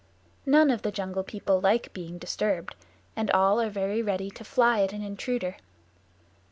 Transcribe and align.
None 0.47 0.71
of 0.71 0.81
the 0.81 0.89
Jungle 0.89 1.21
People 1.21 1.61
like 1.61 1.93
being 1.93 2.17
disturbed, 2.17 2.73
and 3.15 3.29
all 3.29 3.61
are 3.61 3.69
very 3.69 4.01
ready 4.01 4.31
to 4.31 4.43
fly 4.43 4.81
at 4.81 4.93
an 4.93 5.03
intruder. 5.03 5.57